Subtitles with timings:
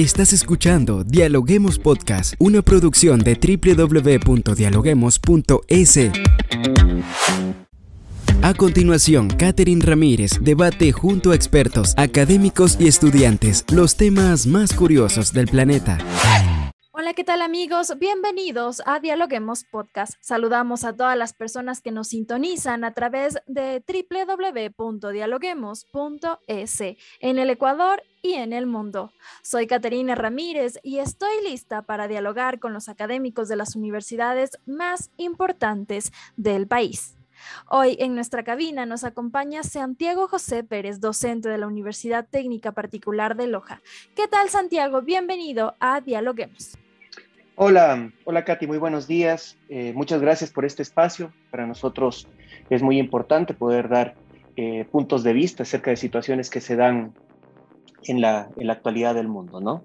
[0.00, 5.98] Estás escuchando Dialoguemos Podcast, una producción de www.dialoguemos.es.
[8.40, 15.34] A continuación, Catherine Ramírez debate junto a expertos, académicos y estudiantes los temas más curiosos
[15.34, 15.98] del planeta.
[17.14, 17.98] ¿Qué tal amigos?
[17.98, 20.14] Bienvenidos a Dialoguemos Podcast.
[20.20, 23.82] Saludamos a todas las personas que nos sintonizan a través de
[24.78, 29.12] www.dialoguemos.es en el Ecuador y en el mundo.
[29.42, 35.10] Soy Caterina Ramírez y estoy lista para dialogar con los académicos de las universidades más
[35.16, 37.16] importantes del país.
[37.68, 43.36] Hoy en nuestra cabina nos acompaña Santiago José Pérez, docente de la Universidad Técnica Particular
[43.36, 43.82] de Loja.
[44.14, 45.02] ¿Qué tal Santiago?
[45.02, 46.78] Bienvenido a Dialoguemos.
[47.62, 49.58] Hola, hola Katy, muy buenos días.
[49.68, 51.30] Eh, muchas gracias por este espacio.
[51.50, 52.26] Para nosotros
[52.70, 54.14] es muy importante poder dar
[54.56, 57.12] eh, puntos de vista acerca de situaciones que se dan
[58.04, 59.84] en la, en la actualidad del mundo, ¿no?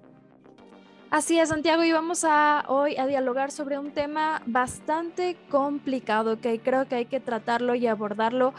[1.12, 6.60] Así es, Santiago, y vamos a hoy a dialogar sobre un tema bastante complicado que
[6.60, 8.54] creo que hay que tratarlo y abordarlo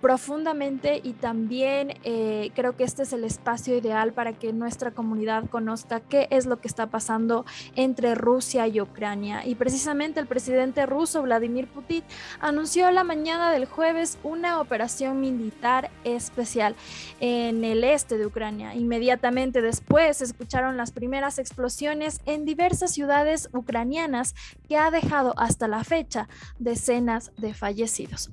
[0.00, 5.50] profundamente y también eh, creo que este es el espacio ideal para que nuestra comunidad
[5.50, 9.44] conozca qué es lo que está pasando entre Rusia y Ucrania.
[9.44, 12.04] Y precisamente el presidente ruso Vladimir Putin
[12.38, 16.76] anunció la mañana del jueves una operación militar especial
[17.18, 18.76] en el este de Ucrania.
[18.76, 24.34] Inmediatamente después se escucharon las primeras explosiones en diversas ciudades ucranianas
[24.68, 28.30] que ha dejado hasta la fecha decenas de fallecidos.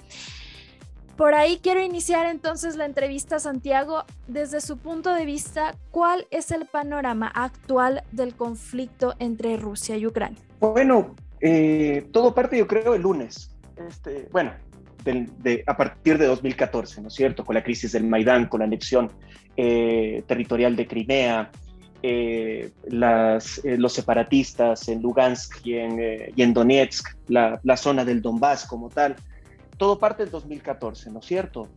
[1.17, 6.51] Por ahí quiero iniciar entonces la entrevista Santiago desde su punto de vista, ¿cuál es
[6.51, 10.39] el panorama actual del conflicto entre Rusia y Ucrania?
[10.59, 13.55] Bueno, eh, todo parte yo creo el lunes,
[13.87, 14.51] este, bueno,
[15.67, 17.45] a partir de 2014, ¿no es cierto?
[17.45, 19.11] Con la crisis del Maidán, con la anexión
[19.55, 21.51] eh, territorial de Crimea,
[22.03, 29.15] eh, los separatistas en Lugansk y en, Donetsk, la, la, zona del Donbass como tal
[29.77, 31.67] todo parte del 2014, ¿no es cierto?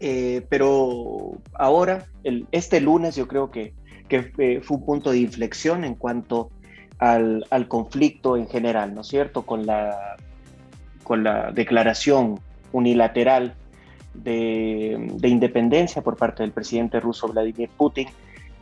[0.00, 3.74] Eh, pero ahora, el, este lunes, yo creo que,
[4.08, 6.50] que eh, fue un punto de inflexión en cuanto
[6.98, 9.42] al, al, conflicto en general, ¿no es cierto?
[9.42, 10.16] Con la,
[11.04, 12.40] con la declaración
[12.72, 13.54] unilateral
[14.14, 18.08] de, de, independencia por parte del presidente ruso Vladimir Putin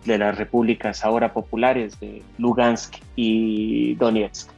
[0.05, 4.51] de las repúblicas ahora populares de Lugansk y Donetsk,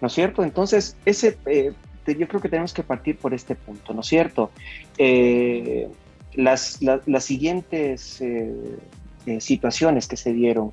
[0.00, 0.42] ¿no es cierto?
[0.42, 1.72] Entonces, ese eh,
[2.06, 4.50] yo creo que tenemos que partir por este punto, ¿no es cierto?
[4.98, 5.88] Eh,
[6.34, 8.78] las, las, siguientes eh,
[9.26, 10.72] eh, situaciones que se dieron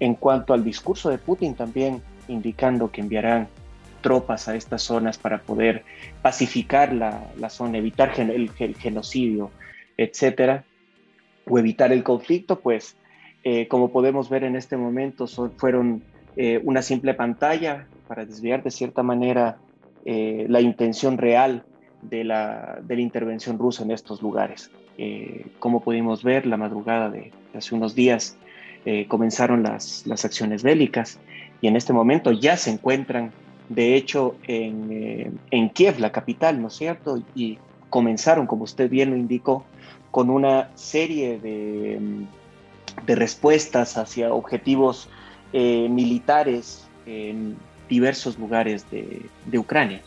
[0.00, 3.48] en cuanto al discurso de Putin también indicando que enviarán
[4.00, 5.84] tropas a estas zonas para poder
[6.22, 9.50] pacificar la, la zona, evitar el, genocidio,
[9.96, 10.64] etcétera,
[11.46, 12.96] o evitar el conflicto, pues
[13.68, 16.02] como podemos ver en este momento son, fueron
[16.62, 19.58] una simple pantalla para desviar de cierta manera
[20.04, 21.64] eh, la intención real
[22.02, 24.70] de la, de la, intervención rusa en estos lugares.
[24.98, 28.36] Eh, como pudimos ver, la madrugada de, hace unos días
[28.84, 31.18] eh, comenzaron las, las, acciones bélicas
[31.62, 33.32] y en este momento ya se encuentran,
[33.70, 37.22] de hecho, en, en Kiev, la capital, ¿no es cierto?
[37.34, 37.56] Y
[37.88, 39.64] comenzaron, como usted bien lo indicó,
[40.10, 41.98] con una serie de,
[43.06, 45.08] de respuestas hacia objetivos
[45.52, 47.56] militares en
[47.88, 50.02] diversos lugares de, Ucrania.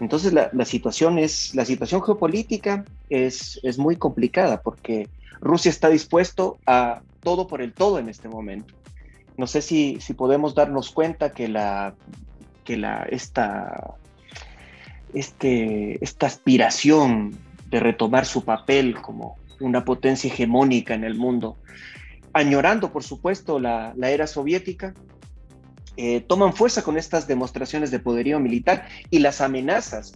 [0.00, 5.08] Entonces la, situación es, la situación geopolítica es, es muy complicada porque
[5.40, 8.74] Rusia está dispuesto a todo por el todo en este momento.
[9.36, 11.94] No sé si, si podemos darnos cuenta que la,
[12.64, 13.94] que la, esta,
[15.14, 17.36] este, esta aspiración
[17.70, 21.56] de retomar su papel como una potencia hegemónica en el mundo,
[22.32, 24.94] añorando por supuesto la, la era soviética,
[25.96, 30.12] eh, toman fuerza con estas demostraciones de poderío militar y las amenazas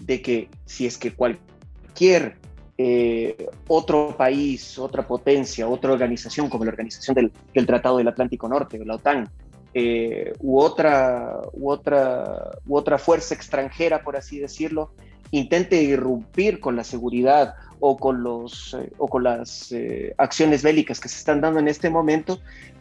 [0.00, 2.38] de que si es que cualquier
[2.78, 3.36] eh,
[3.68, 8.84] otro país, otra potencia, otra organización como la Organización del, Tratado del Atlántico Norte, o
[8.84, 9.30] la OTAN,
[9.74, 14.94] eh, u, otra, u, otra, u otra fuerza extranjera, por así decirlo,
[15.30, 19.74] intente irrumpir con la seguridad o con, los, o con las
[20.18, 22.40] acciones bélicas que se están dando en este momento,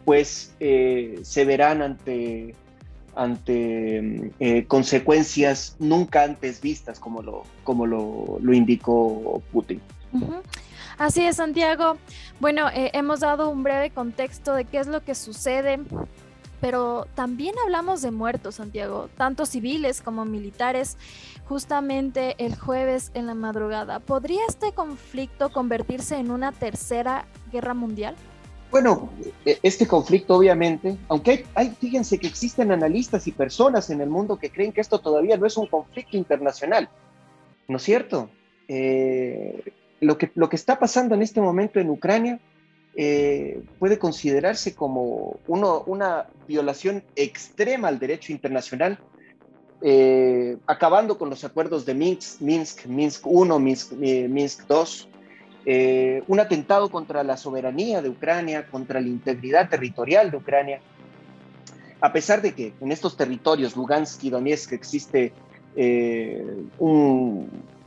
[0.09, 2.55] pues eh, se verán ante,
[3.15, 9.79] ante eh, consecuencias nunca antes vistas, como lo, como lo, indicó Putin.
[10.97, 11.97] Así es, Santiago.
[12.39, 15.79] Bueno, eh, hemos dado un breve contexto de qué es lo que sucede,
[16.61, 20.97] pero también hablamos de muertos, Santiago, tanto civiles como militares.
[21.47, 28.15] Justamente el jueves en la madrugada, ¿podría este conflicto convertirse en una tercera guerra mundial?
[28.71, 29.09] Bueno,
[29.45, 34.37] e, este conflicto obviamente, aunque hay, fíjense que existen analistas y personas en el mundo
[34.37, 36.87] que creen que esto todavía no es un conflicto internacional,
[37.67, 38.29] ¿no es cierto?
[38.67, 42.39] Eh, lo, que, lo que está pasando en este momento en Ucrania
[43.01, 48.99] eh, puede considerarse como una violación extrema al derecho internacional,
[49.81, 55.07] eh, acabando con los acuerdos de Minsk, Minsk, Minsk 1, Minsk, Minsk 2,
[55.65, 60.81] eh, un atentado contra la soberanía de Ucrania, contra la integridad territorial de Ucrania.
[62.01, 65.31] A pesar de que en estos territorios, Lugansk y Donetsk, existe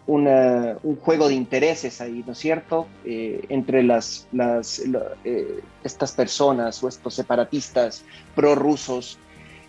[0.08, 4.26] eh, un, juego de intereses ahí, ¿no es cierto?, eh, entre las,
[5.84, 8.04] estas personas o estos separatistas
[8.34, 9.18] prorrusos.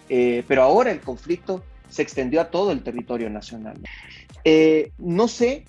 [0.08, 3.78] pero ahora el conflicto se extendió a todo el territorio nacional.
[4.98, 5.66] no sé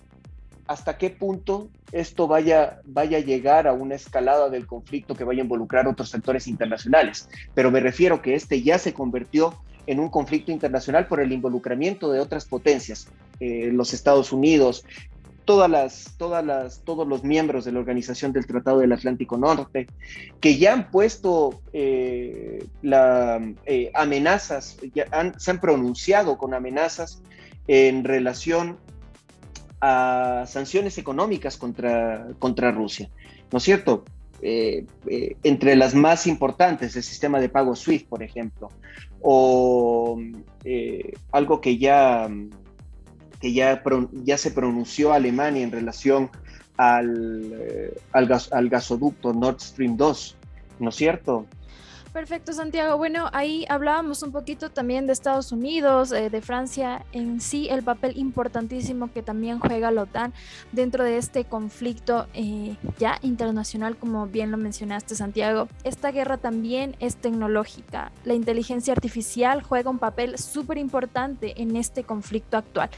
[0.66, 5.43] hasta qué punto esto vaya, vaya a llegar a una escalada del conflicto que vaya
[5.43, 7.28] a involucrar otros sectores internacionales.
[7.55, 9.55] Pero me refiero que este ya se convirtió
[9.87, 13.09] en un conflicto internacional por el involucramiento de otras potencias,
[13.41, 14.85] eh, los Estados Unidos,
[15.45, 19.87] todas las, todas las, todos los miembros de la Organización del Tratado del Atlántico Norte,
[20.41, 27.23] que ya han puesto eh, eh, amenazas, ya se han pronunciado con amenazas
[27.67, 28.79] en relación
[29.81, 33.11] a sanciones económicas contra, contra Rusia,
[33.53, 34.05] ¿no es cierto?
[34.43, 38.69] Eh, eh, entre las más importantes, el sistema de pago SWIFT, por ejemplo,
[39.23, 40.21] o
[40.65, 42.29] eh, algo que ya,
[43.41, 43.83] que ya,
[44.13, 46.31] ya se pronunció Alemania en relación
[46.77, 50.37] al, al, al gasoducto Nord Stream 2,
[50.81, 51.47] ¿no es cierto?
[52.14, 52.96] Perfecto, Santiago.
[52.96, 57.82] Bueno, ahí hablábamos un poquito también de Estados Unidos, eh, de Francia en sí, el
[57.82, 60.32] papel importantísimo que también juega la OTAN
[60.70, 65.66] dentro de este conflicto eh, ya internacional, como bien lo mencionaste, Santiago.
[65.82, 68.12] Esta guerra también es tecnológica.
[68.22, 72.90] La inteligencia artificial juega un papel súper importante en este conflicto actual.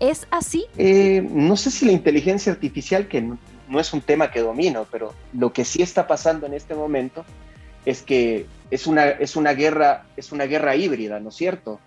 [0.00, 0.64] ¿Es así?
[0.78, 5.12] Eh, no sé si la inteligencia artificial, que no es un tema que domino, pero
[5.34, 7.26] lo que sí está pasando en este momento
[7.84, 11.80] es que es una, es una, guerra, es una guerra híbrida, ¿no es cierto?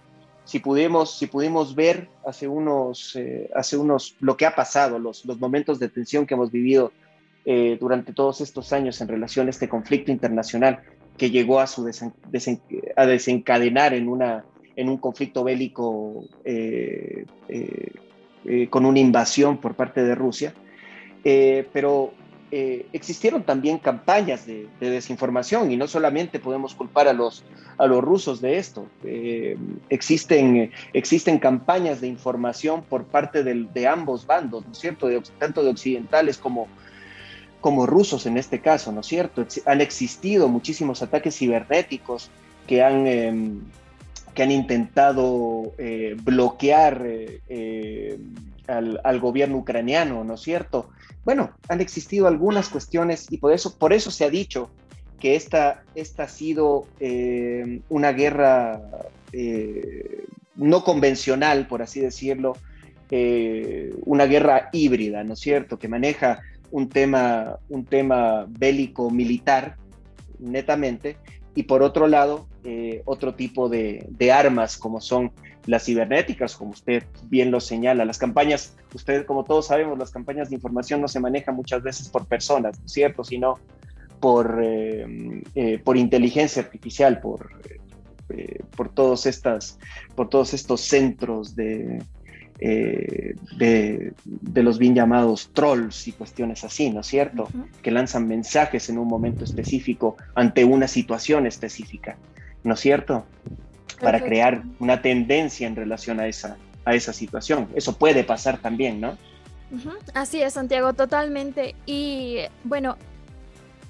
[0.43, 5.25] Si pudimos, si pudimos ver hace unos, eh, hace unos, lo que ha pasado, los,
[5.25, 6.91] los momentos de tensión que hemos vivido
[7.45, 10.81] eh, durante todos estos años en relación a este conflicto internacional
[11.17, 11.89] que llegó a, su
[12.95, 14.43] a desencadenar en, una,
[14.75, 17.25] en un conflicto bélico eh,
[18.69, 20.53] con una invasión por parte de Rusia.
[21.23, 22.11] pero
[22.57, 27.43] eh, existieron también campañas de, desinformación y no solamente podemos culpar a los,
[27.77, 28.87] a los rusos de esto.
[29.03, 29.57] Eh,
[29.89, 35.09] existen, existen campañas de información por parte de, ambos bandos, ¿no es cierto?
[35.37, 36.69] tanto de occidentales como,
[37.59, 39.45] como rusos en este caso, ¿no es cierto?
[39.65, 42.29] Han existido muchísimos ataques cibernéticos
[42.67, 43.59] que han, em,
[44.33, 47.05] que han intentado eh, bloquear
[48.67, 50.89] al, al, gobierno ucraniano, ¿no es cierto?
[51.25, 54.69] bueno, han existido algunas cuestiones y por eso, por eso se ha dicho
[55.19, 58.79] que esta, esta ha sido eh, una guerra
[59.33, 60.23] eh,
[60.55, 62.57] no convencional, por así decirlo,
[63.09, 69.77] eh, una guerra híbrida, ¿no es cierto?, que maneja un tema, un tema bélico militar,
[70.37, 71.17] netamente,
[71.55, 72.47] y por otro lado,
[73.05, 75.31] otro tipo de, armas como son
[75.65, 78.05] las cibernéticas, como usted bien lo señala.
[78.05, 82.09] Las campañas, usted como todos sabemos, las campañas de información no se manejan muchas veces
[82.09, 83.23] por personas, ¿no es cierto?
[83.23, 83.55] Sino
[84.19, 87.49] por, eh, eh, por inteligencia artificial, por,
[88.29, 89.79] eh, por, todos estas,
[90.15, 92.03] por todos estos centros de,
[92.59, 93.35] de,
[94.25, 97.49] de, los bien llamados trolls y cuestiones así, ¿no es cierto?
[97.81, 102.17] Que lanzan mensajes en un momento específico ante una situación específica,
[102.63, 103.25] ¿no es cierto?
[104.01, 107.67] para crear una tendencia en relación a esa, a esa situación.
[107.75, 109.17] Eso puede pasar también, ¿no?
[110.13, 111.75] Así es, Santiago, totalmente.
[111.85, 112.97] Y bueno,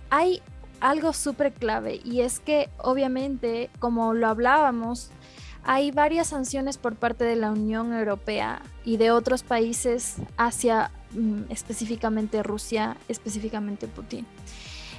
[0.10, 0.42] hay
[0.80, 5.12] algo súper clave y es que obviamente, como lo hablábamos,
[5.66, 11.44] hay varias sanciones por parte de la Unión Europea y de otros países hacia mm,
[11.50, 14.26] específicamente Rusia, específicamente Putin.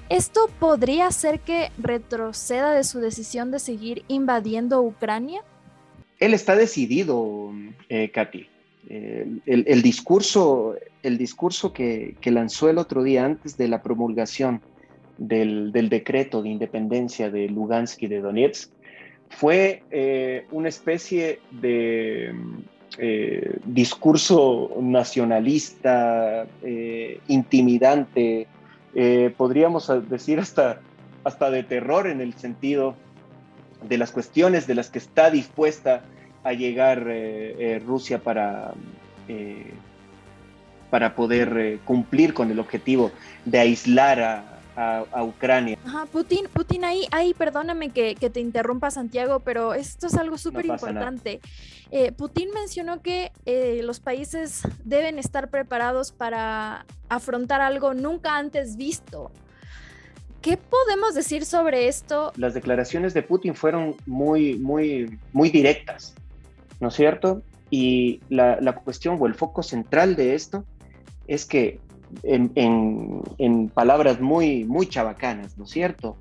[0.08, 5.42] ¿Esto podría hacer que retroceda de su decisión de seguir invadiendo Ucrania?
[6.18, 7.52] Él está decidido,
[7.88, 8.48] eh, Katy.
[8.88, 14.62] el, discurso, el discurso que, lanzó el otro día antes de la promulgación
[15.18, 18.70] del, decreto de independencia de Lugansk y de Donetsk
[19.30, 22.34] fue eh, una especie de
[22.98, 26.46] eh, discurso nacionalista,
[27.28, 28.46] intimidante,
[28.94, 30.80] eh, podríamos decir hasta,
[31.24, 32.94] hasta de terror en el sentido
[33.82, 36.02] de las cuestiones de las que está dispuesta
[36.42, 37.06] a llegar
[37.84, 38.72] Rusia para,
[40.88, 43.10] para poder cumplir con el objetivo
[43.44, 45.78] de aislar a, a, Ucrania.
[45.84, 50.66] Ajá, Putin, Putin ahí, ahí perdóname que, te interrumpa Santiago, pero esto es algo súper
[50.66, 51.40] importante.
[51.90, 58.76] Eh, Putin mencionó que eh, los países deben estar preparados para afrontar algo nunca antes
[58.76, 59.30] visto.
[60.42, 62.32] ¿Qué podemos decir sobre esto?
[62.36, 66.14] Las declaraciones de Putin fueron muy, muy, muy directas,
[66.80, 67.42] ¿no es cierto?
[67.70, 70.64] Y la, la cuestión o el foco central de esto
[71.26, 71.80] es que
[72.22, 76.16] en, palabras muy, muy chabacanas, ¿no es cierto?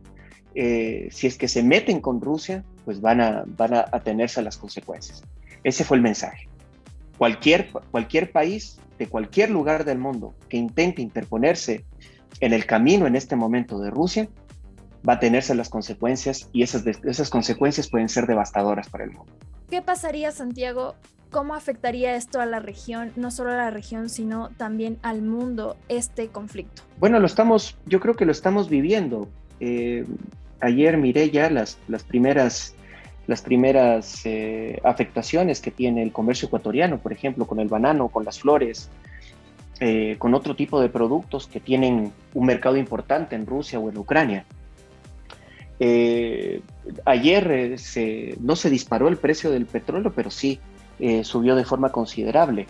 [0.54, 4.44] Eh, si es que se meten con Rusia, pues van a, van a atenerse a
[4.44, 5.24] las consecuencias.
[5.64, 6.48] Ese fue el mensaje.
[7.18, 11.86] Cualquier, cualquier país de cualquier lugar del mundo que intente interponerse
[12.40, 14.28] en el camino en este momento de Rusia,
[15.08, 19.32] va a tenerse las consecuencias y esas, esas consecuencias pueden ser devastadoras para el mundo.
[19.70, 20.96] ¿Qué pasaría, Santiago,
[21.36, 25.76] ¿Cómo afectaría esto a la región, no solo a la región, sino también al mundo,
[25.90, 26.84] este conflicto?
[26.98, 29.28] Bueno, lo estamos, yo creo que lo estamos viviendo.
[29.60, 30.06] Eh,
[30.62, 32.74] ayer miré ya las, las primeras,
[33.28, 38.24] las primeras eh, afectaciones que tiene el comercio ecuatoriano, por ejemplo, con el banano, con
[38.24, 38.90] las flores,
[39.82, 43.98] eh, con otro tipo de productos que tienen un mercado importante en Rusia o en
[43.98, 44.46] Ucrania.
[47.06, 47.76] Ayer
[48.40, 50.60] no se disparó el precio del petróleo, pero sí
[50.98, 52.68] eh, subió de forma considerable.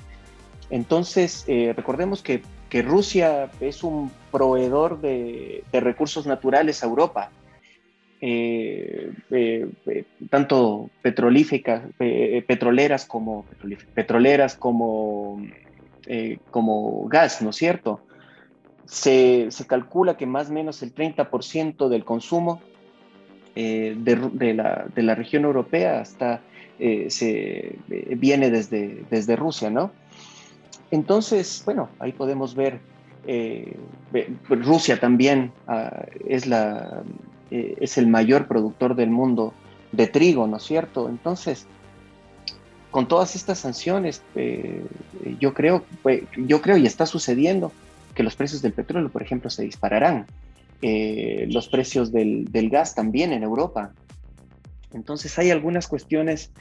[0.71, 2.41] Entonces, eh, recordemos que,
[2.83, 7.31] Rusia es un proveedor de, recursos naturales a Europa,
[8.19, 9.13] eh,
[10.29, 13.45] tanto petrolíficas, petroleras como,
[13.93, 15.41] petroleras como,
[16.51, 18.01] como gas, ¿no es cierto?
[18.83, 22.61] Se, calcula que más o menos el 30% del consumo
[23.55, 26.41] de, la, de, la, región europea está
[26.77, 29.91] eh, se, eh, viene desde, desde Rusia, ¿no?
[30.91, 32.79] Entonces, bueno, ahí podemos ver,
[33.27, 33.77] eh,
[34.49, 37.01] Rusia también ah, es, la,
[37.49, 39.53] es el mayor productor del mundo
[39.93, 41.07] de trigo, ¿no es cierto?
[41.07, 41.65] Entonces,
[42.91, 44.21] con todas estas sanciones,
[45.39, 45.83] yo, creo,
[46.37, 47.71] yo creo y está sucediendo
[48.13, 50.27] que los precios del petróleo, por ejemplo, se dispararán.
[50.81, 53.93] Los precios del, gas también en Europa
[54.95, 56.51] entonces hay algunas cuestiones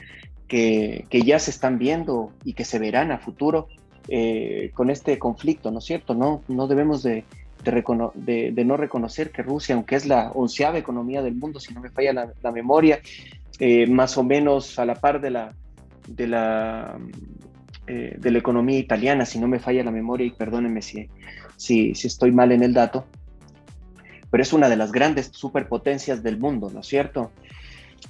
[0.47, 3.67] que, ya se están viendo y que se verán a futuro
[4.07, 6.13] eh, con este conflicto, ¿no es cierto?
[6.13, 7.23] No, no debemos de,
[8.65, 12.33] no reconocer que Rusia, aunque es la onceava economía del mundo, si no me falla
[12.41, 12.99] la, memoria,
[13.59, 15.53] eh, más o menos a la par de la,
[16.07, 16.99] de la,
[17.87, 21.07] eh, economía italiana, si no me falla la memoria, y perdónenme si,
[21.57, 23.05] si estoy mal en el dato,
[24.35, 27.31] pero es una de las grandes superpotencias del mundo, ¿no es cierto?